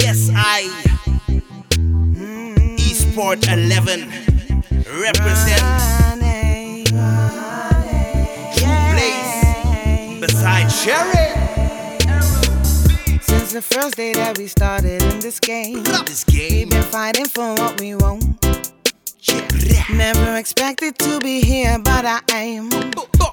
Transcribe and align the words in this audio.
Yes, 0.00 0.30
I. 0.34 0.68
Esport 2.78 3.46
11 3.48 4.08
represent 5.00 5.62
place 8.90 10.20
beside 10.20 10.68
Cherry. 10.68 11.28
Since 13.20 13.52
the 13.52 13.62
first 13.62 13.96
day 13.96 14.12
that 14.14 14.38
we 14.38 14.46
started 14.46 15.02
in 15.02 15.20
this 15.20 15.38
game, 15.40 15.82
This 16.06 16.24
game. 16.24 16.50
we've 16.50 16.70
been 16.70 16.82
fighting 16.82 17.26
for 17.26 17.54
what 17.54 17.80
we 17.80 17.94
want. 17.94 18.24
Never 19.92 20.36
expected 20.36 20.98
to 20.98 21.18
be 21.20 21.40
here, 21.40 21.78
but 21.78 22.04
I 22.04 22.20
am. 22.34 22.70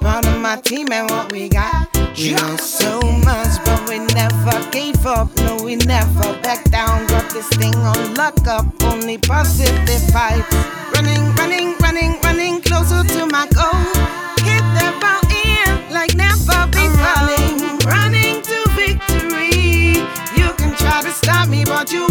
Proud 0.00 0.26
of 0.26 0.40
my 0.40 0.56
team 0.56 0.88
and 0.92 1.10
what 1.10 1.32
we 1.32 1.48
got. 1.48 1.88
We 2.16 2.32
know 2.34 2.56
so 2.56 3.00
much, 3.00 3.64
but 3.64 3.88
we 3.88 3.98
never 3.98 4.70
gave 4.70 5.04
up. 5.06 5.30
We 5.64 5.76
never 5.76 6.38
back 6.42 6.70
down. 6.70 7.06
Got 7.06 7.30
this 7.30 7.48
thing 7.48 7.74
on 7.76 8.14
lock 8.16 8.46
up. 8.46 8.66
Only 8.82 9.16
positive 9.16 10.02
vibes. 10.12 10.44
Running, 10.92 11.34
running, 11.36 11.74
running, 11.78 12.20
running 12.20 12.60
closer 12.60 13.02
to 13.02 13.26
my 13.26 13.46
goal. 13.48 13.80
Hit 14.44 14.60
that 14.76 14.92
ball 15.00 15.24
in 15.32 15.90
like 15.90 16.14
never 16.16 16.68
before. 16.68 17.00
Running, 17.00 17.78
running 17.88 18.42
to 18.42 18.58
victory. 18.76 20.04
You 20.36 20.52
can 20.60 20.76
try 20.76 21.00
to 21.00 21.10
stop 21.10 21.48
me, 21.48 21.64
but 21.64 21.90
you 21.90 22.08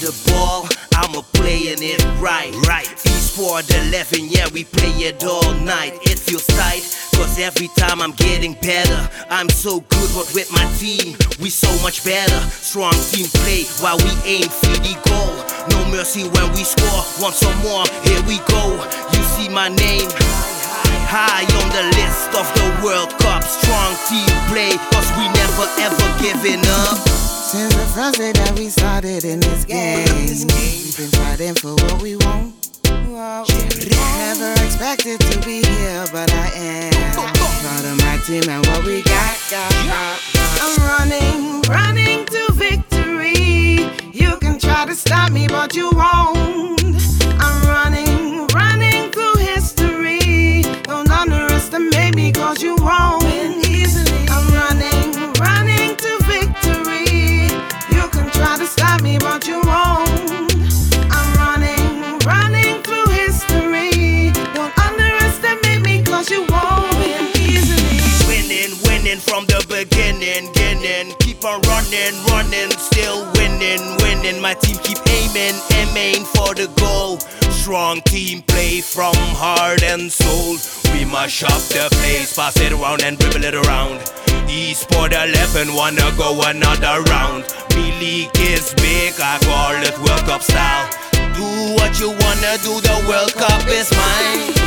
the 0.00 0.16
ball, 0.32 0.64
I'm 0.96 1.14
a 1.14 1.22
playing 1.36 1.84
it 1.84 2.00
right. 2.20 2.56
Right. 2.64 2.88
Esport 3.04 3.68
11, 3.88 4.32
yeah, 4.32 4.48
we 4.52 4.64
play 4.64 4.92
it 5.04 5.22
all 5.24 5.52
night. 5.60 5.92
It 6.08 6.18
feels 6.18 6.46
tight, 6.46 6.80
cause 7.12 7.38
every 7.38 7.68
time 7.76 8.00
I'm 8.00 8.12
getting 8.12 8.54
better. 8.64 8.96
I'm 9.28 9.48
so 9.50 9.80
good, 9.80 10.10
but 10.16 10.32
with 10.32 10.50
my 10.52 10.64
team, 10.80 11.16
we 11.40 11.50
so 11.50 11.68
much 11.84 12.02
better. 12.02 12.40
Strong 12.48 12.96
team 13.12 13.28
play 13.44 13.64
while 13.84 13.98
we 14.00 14.12
aim 14.24 14.48
for 14.48 14.72
the 14.80 14.96
goal. 15.04 15.36
No 15.68 15.84
mercy 15.92 16.24
when 16.32 16.48
we 16.56 16.64
score. 16.64 17.04
Want 17.20 17.36
some 17.36 17.56
more? 17.60 17.84
Here 18.08 18.22
we 18.24 18.40
go. 18.48 18.80
You 19.12 19.22
see 19.36 19.48
my 19.52 19.68
name. 19.68 20.08
High 21.12 21.44
on 21.60 21.68
the 21.76 21.84
list 22.00 22.32
of 22.40 22.48
the 22.56 22.66
World 22.80 23.12
Cup. 23.20 23.44
Strong 23.44 24.00
team 24.08 24.32
play, 24.48 24.80
cause 24.96 25.08
we 25.20 25.28
never 25.28 25.68
ever 25.84 26.08
giving 26.24 26.64
up. 26.88 27.19
Since 27.50 27.74
the 27.74 27.84
first 27.86 28.16
day 28.16 28.30
that 28.30 28.56
we 28.56 28.68
started 28.68 29.24
in 29.24 29.40
this 29.40 29.64
game, 29.64 30.06
we've 30.06 30.96
been 30.96 31.10
fighting 31.18 31.54
for 31.56 31.74
what 31.74 32.00
we 32.00 32.14
want. 32.14 32.54
Never 32.86 34.52
expected 34.64 35.18
to 35.18 35.40
be 35.44 35.60
here, 35.66 36.06
but 36.12 36.30
I 36.32 36.52
am. 36.54 36.92
Proud 37.12 37.84
of 37.86 37.98
my 38.06 38.18
team 38.24 38.48
and 38.48 38.64
what 38.68 38.84
we 38.84 39.02
got. 39.02 39.36
I'm 40.62 40.78
running, 40.94 41.62
running 41.62 42.24
to 42.26 42.52
victory. 42.52 43.82
You 44.12 44.36
can 44.36 44.60
try 44.60 44.86
to 44.86 44.94
stop 44.94 45.32
me, 45.32 45.48
but 45.48 45.74
you 45.74 45.90
won't. 45.90 46.39
Winning, 69.10 69.22
from 69.22 69.44
the 69.46 69.58
beginning, 69.66 70.52
beginning. 70.52 71.16
Keep 71.18 71.44
on 71.44 71.60
running, 71.62 72.14
running, 72.30 72.70
still 72.78 73.26
winning, 73.34 73.82
winning. 73.98 74.40
My 74.40 74.54
team 74.54 74.76
keep 74.84 74.98
aiming, 75.08 75.58
aiming 75.74 76.24
for 76.26 76.54
the 76.54 76.70
goal. 76.78 77.18
Strong 77.50 78.02
team 78.02 78.42
play 78.42 78.80
from 78.80 79.16
heart 79.34 79.82
and 79.82 80.12
soul. 80.12 80.58
We 80.94 81.04
mash 81.04 81.42
up 81.42 81.58
the 81.74 81.88
place, 81.90 82.36
pass 82.36 82.56
it 82.60 82.70
around 82.70 83.02
and 83.02 83.18
dribble 83.18 83.42
it 83.42 83.54
around. 83.54 83.98
Esport 84.46 85.10
11 85.10 85.74
wanna 85.74 86.14
go 86.16 86.40
another 86.46 87.02
round. 87.10 87.42
Me 87.74 87.90
league 87.98 88.30
is 88.38 88.72
big, 88.74 89.14
I 89.18 89.38
call 89.42 89.74
it 89.74 89.98
World 90.06 90.22
Cup 90.30 90.42
style. 90.42 90.86
Do 91.34 91.74
what 91.74 91.98
you 91.98 92.10
wanna 92.10 92.62
do, 92.62 92.78
the 92.78 93.04
World 93.08 93.34
Cup 93.34 93.66
is 93.66 93.90
mine. 93.90 94.59